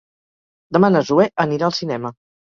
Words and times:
Demà 0.77 0.89
na 0.95 1.01
Zoè 1.09 1.27
anirà 1.43 1.67
al 1.67 1.75
cinema. 1.81 2.11